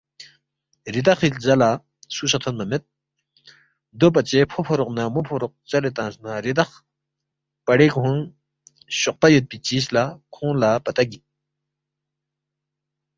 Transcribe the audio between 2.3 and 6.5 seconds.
سہ تھونما مید، دوپژے فوفوروق نہ مو فوروق ژَلے تنگس نہ